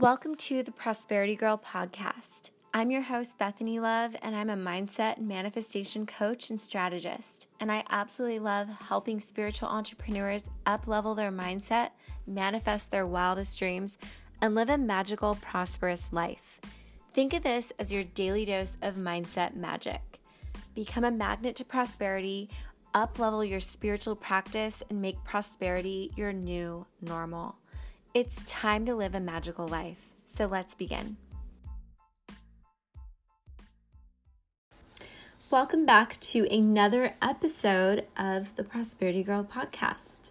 [0.00, 2.50] Welcome to the Prosperity Girl podcast.
[2.74, 7.46] I'm your host, Bethany Love, and I'm a mindset and manifestation coach and strategist.
[7.60, 11.92] And I absolutely love helping spiritual entrepreneurs up level their mindset,
[12.26, 13.96] manifest their wildest dreams,
[14.42, 16.60] and live a magical, prosperous life.
[17.14, 20.20] Think of this as your daily dose of mindset magic.
[20.74, 22.50] Become a magnet to prosperity,
[22.92, 27.56] up level your spiritual practice, and make prosperity your new normal.
[28.16, 29.98] It's time to live a magical life.
[30.24, 31.18] So let's begin.
[35.50, 40.30] Welcome back to another episode of the Prosperity Girl podcast.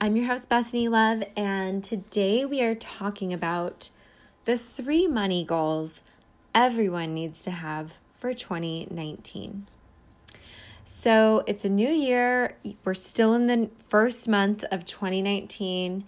[0.00, 3.90] I'm your host, Bethany Love, and today we are talking about
[4.44, 6.02] the three money goals
[6.54, 9.66] everyone needs to have for 2019.
[10.84, 12.56] So it's a new year.
[12.84, 16.04] We're still in the first month of 2019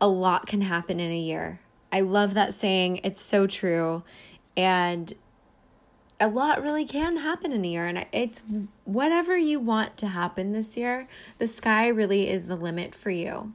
[0.00, 1.60] a lot can happen in a year.
[1.92, 3.00] I love that saying.
[3.04, 4.02] It's so true.
[4.56, 5.14] And
[6.18, 7.86] a lot really can happen in a year.
[7.86, 8.42] And it's
[8.84, 13.52] whatever you want to happen this year, the sky really is the limit for you.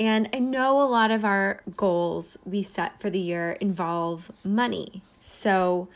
[0.00, 5.02] And I know a lot of our goals we set for the year involve money.
[5.20, 5.88] So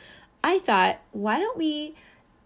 [0.43, 1.97] I thought, why don't we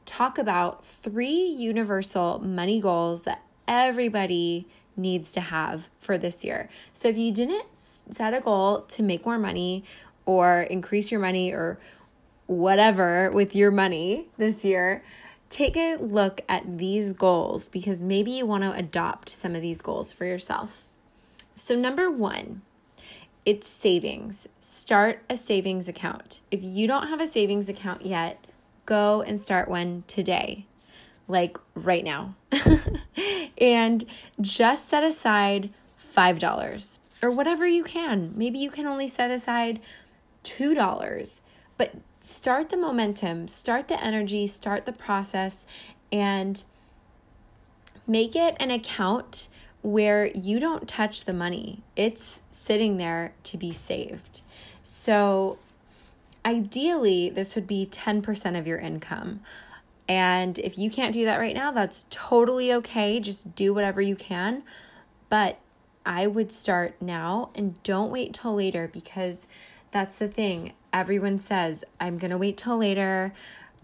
[0.07, 6.69] talk about three universal money goals that everybody needs to have for this year.
[6.93, 9.85] So if you didn't set a goal to make more money
[10.25, 11.79] or increase your money or
[12.47, 15.03] whatever with your money this year,
[15.49, 19.81] take a look at these goals because maybe you want to adopt some of these
[19.81, 20.85] goals for yourself.
[21.55, 22.63] So, number one,
[23.45, 24.49] it's savings.
[24.61, 26.41] Start a savings account.
[26.51, 28.47] If you don't have a savings account yet,
[28.87, 30.67] go and start one today
[31.29, 32.35] like right now.
[33.59, 34.05] and
[34.41, 35.71] just set aside
[36.15, 38.33] $5 or whatever you can.
[38.37, 39.81] Maybe you can only set aside
[40.45, 41.41] $2,
[41.79, 45.67] but start the momentum, start the energy, start the process,
[46.11, 46.65] and
[48.07, 49.49] make it an account
[49.83, 51.83] where you don't touch the money.
[51.97, 54.43] It's sitting there to be saved.
[54.83, 55.59] So,
[56.45, 59.41] ideally, this would be 10% of your income.
[60.09, 63.21] And if you can't do that right now, that's totally okay.
[63.21, 64.63] Just do whatever you can.
[65.29, 65.59] But
[66.05, 69.47] I would start now and don't wait till later because
[69.93, 70.73] that's the thing.
[70.93, 73.33] Everyone says, I'm going to wait till later.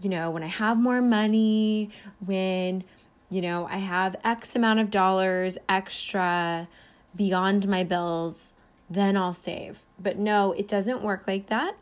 [0.01, 1.89] You know, when I have more money,
[2.23, 2.83] when,
[3.29, 6.67] you know, I have X amount of dollars extra
[7.15, 8.53] beyond my bills,
[8.89, 9.79] then I'll save.
[9.97, 11.75] But no, it doesn't work like that.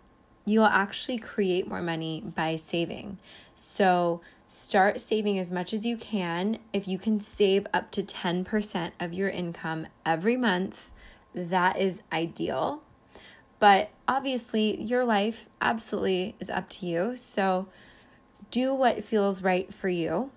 [0.47, 3.17] You'll actually create more money by saving.
[3.53, 6.59] So start saving as much as you can.
[6.71, 10.91] If you can save up to 10% of your income every month,
[11.35, 12.81] that is ideal.
[13.59, 17.17] But obviously, your life absolutely is up to you.
[17.17, 17.67] So
[18.49, 20.31] do what feels right for you.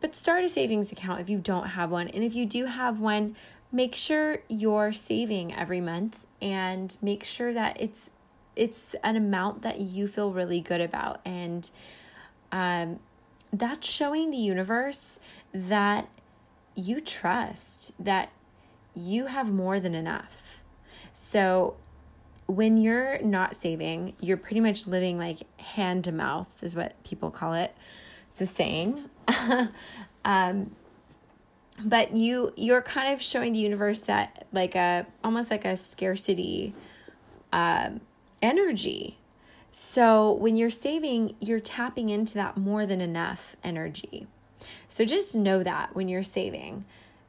[0.00, 2.08] But start a savings account if you don't have one.
[2.08, 3.36] And if you do have one,
[3.70, 8.10] make sure you're saving every month and make sure that it's
[8.58, 11.70] it's an amount that you feel really good about and
[12.52, 12.98] um,
[13.52, 15.20] that's showing the universe
[15.52, 16.08] that
[16.74, 18.30] you trust, that
[18.94, 20.62] you have more than enough.
[21.12, 21.76] So
[22.46, 27.30] when you're not saving, you're pretty much living like hand to mouth, is what people
[27.30, 27.74] call it.
[28.32, 29.04] It's a saying.
[30.24, 30.70] um,
[31.84, 36.74] but you you're kind of showing the universe that like a almost like a scarcity
[37.52, 38.00] um,
[38.42, 39.18] energy
[39.70, 44.26] so when you're saving, you're tapping into that more than enough energy.
[44.88, 46.84] So just know that when you're saving,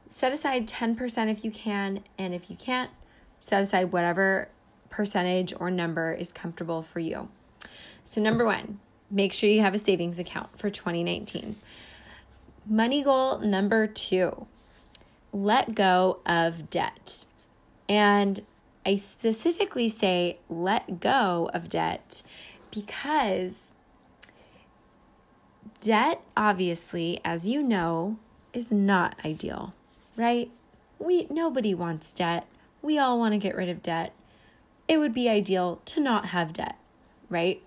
[0.08, 2.90] set aside 10% if you can, and if you can't,
[3.38, 4.48] set aside whatever
[4.88, 7.28] percentage or number is comfortable for you.
[8.04, 11.56] So, number one, make sure you have a savings account for 2019.
[12.66, 14.46] Money goal number two,
[15.32, 17.24] let go of debt.
[17.88, 18.40] And
[18.84, 22.22] I specifically say let go of debt
[22.70, 23.72] because
[25.80, 28.16] debt, obviously, as you know,
[28.52, 29.74] is not ideal,
[30.16, 30.50] right?
[30.98, 32.46] We nobody wants debt.
[32.82, 34.12] We all want to get rid of debt.
[34.88, 36.76] It would be ideal to not have debt,
[37.28, 37.62] right?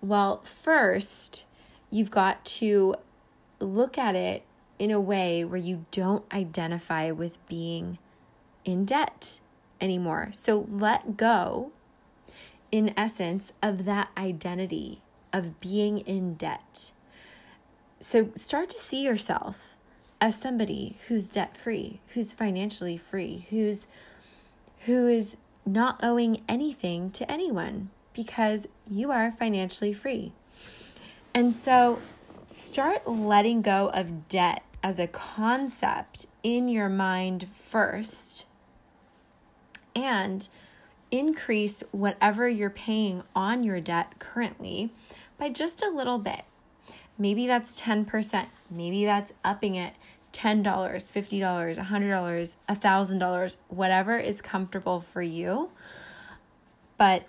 [0.00, 1.46] Well, first,
[1.90, 2.96] you've got to
[3.60, 4.42] look at it
[4.78, 7.98] in a way where you don't identify with being
[8.64, 9.38] in debt
[9.82, 10.30] anymore.
[10.32, 11.72] So let go,
[12.70, 15.02] in essence, of that identity
[15.32, 16.92] of being in debt.
[18.00, 19.76] So start to see yourself
[20.20, 23.86] as somebody who's debt free, who's financially free, who's
[24.86, 30.32] who is not owing anything to anyone because you are financially free.
[31.34, 32.00] And so
[32.46, 38.46] start letting go of debt as a concept in your mind first
[39.94, 40.48] and
[41.10, 44.90] increase whatever you're paying on your debt currently
[45.38, 46.42] by just a little bit.
[47.18, 49.94] Maybe that's 10%, maybe that's upping it
[50.32, 55.70] $10, $50, $100, $1,000, whatever is comfortable for you.
[56.96, 57.26] But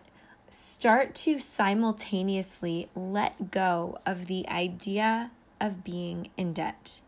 [0.49, 7.01] start to simultaneously let go of the idea of being in debt.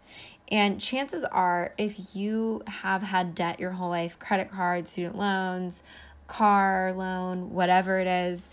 [0.51, 5.81] And chances are, if you have had debt your whole life credit cards, student loans,
[6.27, 8.49] car loan, whatever it is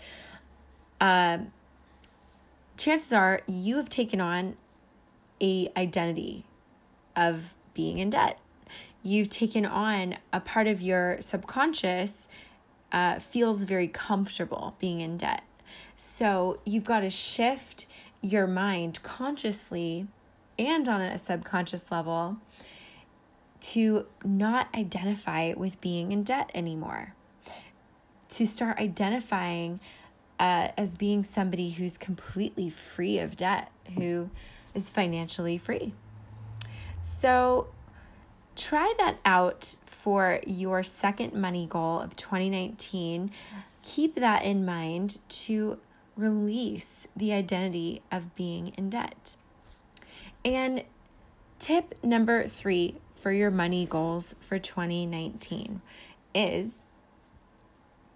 [1.03, 1.51] um,
[2.77, 4.55] chances are you have taken on
[5.41, 6.45] a identity
[7.13, 8.39] of being in debt.
[9.03, 12.29] You've taken on a part of your subconscious
[12.93, 15.43] uh, feels very comfortable being in debt.
[15.97, 17.85] So you've got to shift
[18.21, 20.07] your mind consciously
[20.57, 22.37] and on a subconscious level
[23.59, 27.15] to not identify with being in debt anymore.
[28.29, 29.79] To start identifying
[30.39, 34.29] uh, as being somebody who's completely free of debt, who
[34.73, 35.93] is financially free.
[37.01, 37.67] So
[38.55, 43.31] try that out for your second money goal of 2019.
[43.83, 45.79] Keep that in mind to
[46.15, 49.35] release the identity of being in debt.
[50.45, 50.83] And
[51.59, 55.81] tip number three for your money goals for 2019
[56.35, 56.79] is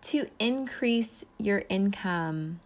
[0.02, 2.60] to increase your income.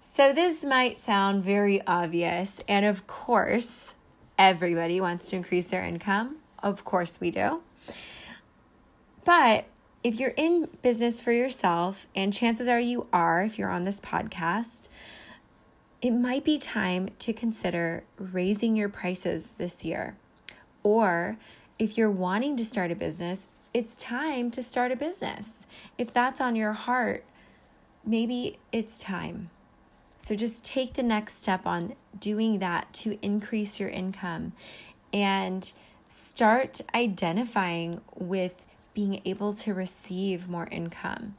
[0.00, 3.94] So, this might sound very obvious, and of course,
[4.38, 6.36] everybody wants to increase their income.
[6.62, 7.62] Of course, we do.
[9.24, 9.66] But
[10.02, 14.00] if you're in business for yourself, and chances are you are if you're on this
[14.00, 14.88] podcast,
[16.02, 20.16] it might be time to consider raising your prices this year.
[20.82, 21.36] Or
[21.78, 25.66] if you're wanting to start a business, it's time to start a business.
[25.98, 27.24] If that's on your heart,
[28.04, 29.50] maybe it's time.
[30.18, 34.52] So just take the next step on doing that to increase your income
[35.12, 35.72] and
[36.08, 41.34] start identifying with being able to receive more income.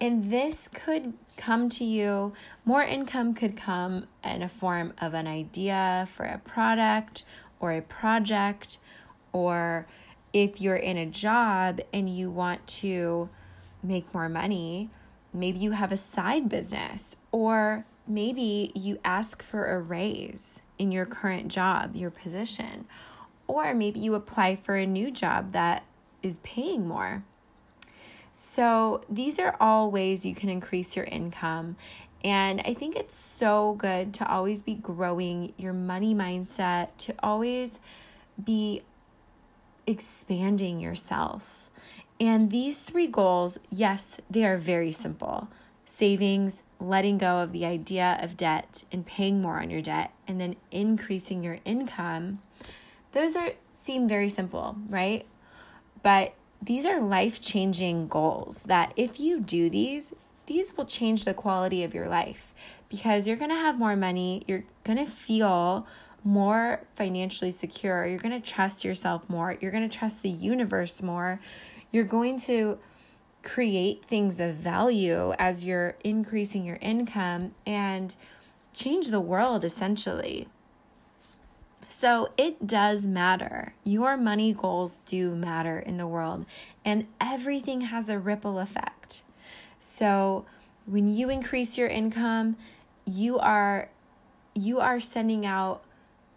[0.00, 2.32] And this could come to you,
[2.64, 7.24] more income could come in a form of an idea for a product
[7.60, 8.78] or a project
[9.32, 9.86] or
[10.32, 13.28] if you're in a job and you want to
[13.82, 14.90] make more money,
[15.32, 21.06] maybe you have a side business, or maybe you ask for a raise in your
[21.06, 22.86] current job, your position,
[23.46, 25.84] or maybe you apply for a new job that
[26.22, 27.24] is paying more.
[28.32, 31.76] So, these are all ways you can increase your income.
[32.22, 37.78] And I think it's so good to always be growing your money mindset, to always
[38.42, 38.82] be
[39.86, 41.70] expanding yourself.
[42.18, 45.48] And these three goals, yes, they are very simple
[45.86, 50.40] savings, letting go of the idea of debt and paying more on your debt, and
[50.40, 52.42] then increasing your income.
[53.12, 55.24] Those are seem very simple, right?
[56.06, 60.14] But these are life-changing goals that if you do these,
[60.46, 62.54] these will change the quality of your life
[62.88, 65.84] because you're going to have more money, you're going to feel
[66.22, 68.06] more financially secure.
[68.06, 69.58] You're going to trust yourself more.
[69.60, 71.40] You're going to trust the universe more.
[71.90, 72.78] You're going to
[73.42, 78.14] create things of value as you're increasing your income and
[78.72, 80.46] change the world essentially.
[81.98, 83.72] So it does matter.
[83.82, 86.44] Your money goals do matter in the world,
[86.84, 89.22] and everything has a ripple effect.
[89.78, 90.44] So
[90.84, 92.58] when you increase your income,
[93.06, 93.88] you are
[94.54, 95.84] you are sending out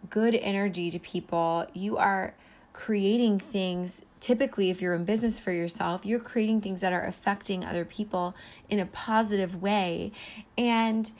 [0.08, 1.66] good energy to people.
[1.74, 2.34] You are
[2.72, 4.00] creating things.
[4.18, 8.34] Typically, if you're in business for yourself, you're creating things that are affecting other people
[8.70, 10.12] in a positive way.
[10.56, 11.10] And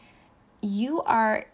[0.63, 1.45] you are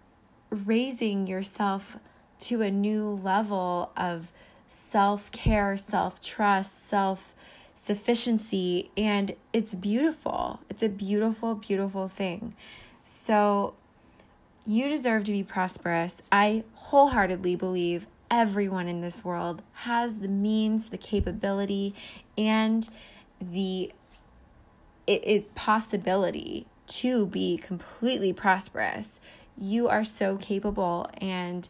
[0.51, 1.97] raising yourself
[2.41, 4.31] to a new level of
[4.69, 7.35] self care, self trust, self
[7.75, 8.91] sufficiency.
[8.97, 10.61] And it's beautiful.
[10.69, 12.55] It's a beautiful, beautiful thing.
[13.03, 13.75] So,
[14.67, 16.23] you deserve to be prosperous.
[16.33, 21.95] I wholeheartedly believe everyone in this world has the means, the capability,
[22.37, 22.89] and
[23.41, 23.93] the
[25.07, 29.21] it, it possibility to be completely prosperous.
[29.57, 31.69] You are so capable, and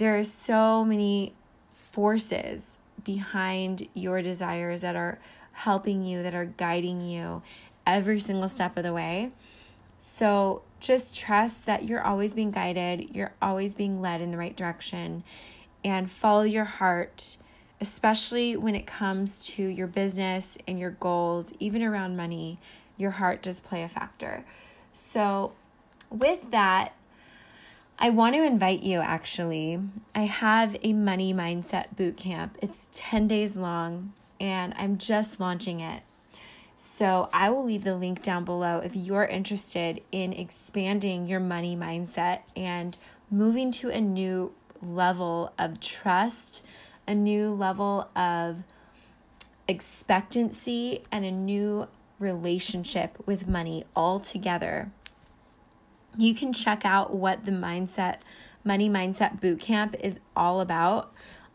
[0.00, 1.34] there are so many
[1.74, 5.18] forces behind your desires that are
[5.52, 7.42] helping you, that are guiding you
[7.86, 9.30] every single step of the way.
[9.98, 14.56] So just trust that you're always being guided, you're always being led in the right
[14.56, 15.22] direction,
[15.84, 17.36] and follow your heart,
[17.78, 22.58] especially when it comes to your business and your goals, even around money.
[22.96, 24.46] Your heart does play a factor.
[24.94, 25.52] So,
[26.08, 26.94] with that,
[28.02, 29.78] I want to invite you actually.
[30.14, 32.56] I have a money mindset boot camp.
[32.62, 36.02] It's 10 days long and I'm just launching it.
[36.76, 41.76] So I will leave the link down below if you're interested in expanding your money
[41.76, 42.96] mindset and
[43.30, 46.64] moving to a new level of trust,
[47.06, 48.64] a new level of
[49.68, 51.86] expectancy, and a new
[52.18, 54.90] relationship with money all together.
[56.16, 58.18] You can check out what the mindset
[58.62, 61.12] money mindset bootcamp is all about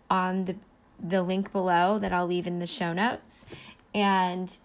[0.09, 0.55] on the
[1.01, 3.45] the link below that I'll leave in the show notes.
[3.93, 4.55] And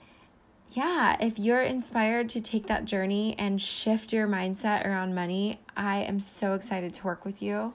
[0.70, 5.96] yeah, if you're inspired to take that journey and shift your mindset around money, I
[5.98, 7.74] am so excited to work with you.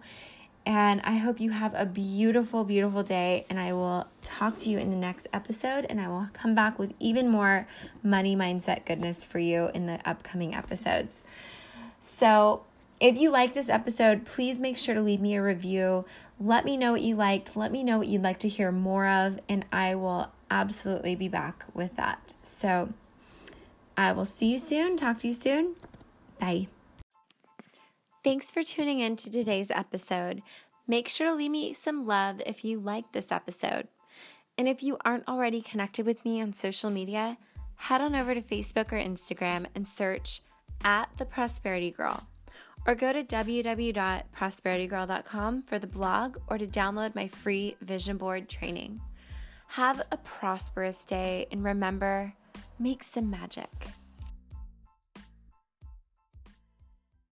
[0.65, 3.45] And I hope you have a beautiful, beautiful day.
[3.49, 5.85] And I will talk to you in the next episode.
[5.89, 7.67] And I will come back with even more
[8.01, 11.21] money mindset goodness for you in the upcoming episodes.
[12.17, 12.63] So,
[13.01, 16.05] if you like this episode, please make sure to leave me a review.
[16.39, 17.57] Let me know what you liked.
[17.57, 19.41] Let me know what you'd like to hear more of.
[19.49, 22.35] And I will absolutely be back with that.
[22.41, 22.93] So
[23.97, 24.95] I will see you soon.
[24.95, 25.75] Talk to you soon.
[26.39, 26.67] Bye.
[28.23, 30.41] Thanks for tuning in to today's episode.
[30.87, 33.89] Make sure to leave me some love if you like this episode.
[34.57, 37.37] And if you aren't already connected with me on social media,
[37.75, 40.39] head on over to Facebook or Instagram and search
[40.85, 42.25] at The Prosperity Girl.
[42.87, 49.01] Or go to www.prosperitygirl.com for the blog or to download my free vision board training.
[49.69, 52.35] Have a prosperous day and remember,
[52.77, 53.71] make some magic.